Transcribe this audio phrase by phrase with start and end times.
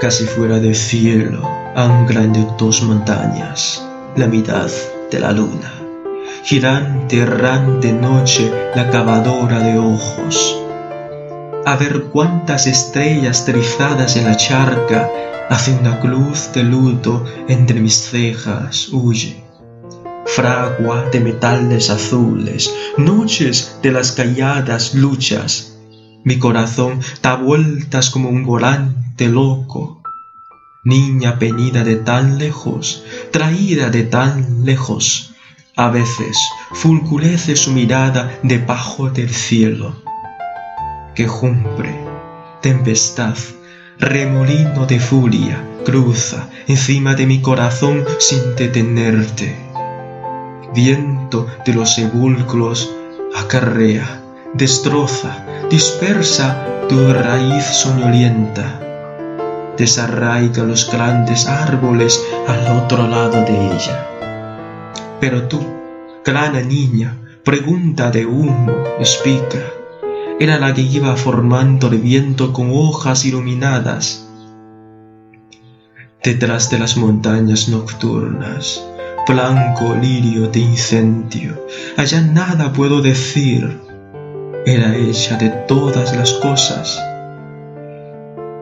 [0.00, 1.42] casi fuera del cielo,
[1.74, 4.70] ancla entre dos montañas, la mitad
[5.10, 5.72] de la luna.
[6.44, 10.62] Girante, errante noche, la cavadora de ojos.
[11.66, 15.10] A ver cuántas estrellas trizadas en la charca,
[15.50, 19.42] hace una cruz de luto entre mis cejas, huye.
[20.26, 25.77] Fragua de metales azules, noches de las calladas luchas,
[26.24, 30.02] mi corazón da vueltas como un volante loco.
[30.84, 35.34] Niña venida de tan lejos, traída de tan lejos,
[35.76, 36.36] a veces
[36.72, 40.02] fulgurece su mirada debajo del cielo.
[41.14, 41.94] Quejumbre,
[42.62, 43.36] tempestad,
[43.98, 49.56] remolino de furia cruza encima de mi corazón sin detenerte.
[50.74, 52.90] Viento de los sepulcros
[53.34, 58.80] acarrea, destroza, dispersa tu raíz soñolienta,
[59.76, 64.06] desarraiga los grandes árboles al otro lado de ella.
[65.20, 65.60] Pero tú,
[66.24, 69.58] grana niña, pregunta de humo, explica,
[70.40, 74.26] era la que iba formando el viento con hojas iluminadas.
[76.22, 78.84] Detrás de las montañas nocturnas,
[79.26, 83.87] blanco lirio de incendio, allá nada puedo decir,
[84.66, 87.00] era hecha de todas las cosas.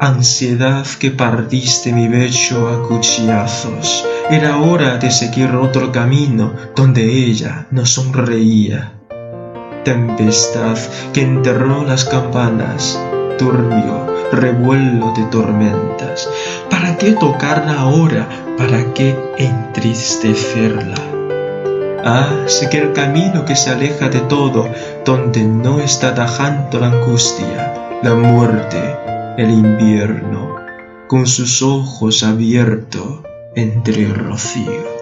[0.00, 7.66] Ansiedad que partiste mi pecho a cuchillazos, era hora de seguir otro camino donde ella
[7.70, 8.92] no sonreía.
[9.84, 10.78] Tempestad
[11.12, 12.98] que enterró las campanas,
[13.38, 16.28] turbio revuelo de tormentas.
[16.70, 18.28] ¿Para qué tocarla ahora?
[18.58, 21.13] ¿Para qué entristecerla?
[22.06, 24.68] Ah, sé el camino que se aleja de todo,
[25.06, 28.94] donde no está tajando la angustia, la muerte,
[29.38, 30.56] el invierno,
[31.08, 33.20] con sus ojos abiertos
[33.54, 34.93] entre el rocío.